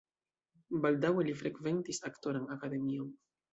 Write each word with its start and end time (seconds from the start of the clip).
Baldaŭe 0.85 1.27
li 1.27 1.35
frekventis 1.43 2.03
aktoran 2.11 2.51
akademion. 2.59 3.15